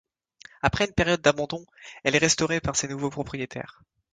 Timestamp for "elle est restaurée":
2.03-2.59